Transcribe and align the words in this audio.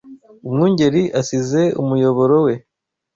Umwungeri 0.47 1.03
asize 1.19 1.61
umuyoboro 1.81 2.35
we 2.45 2.53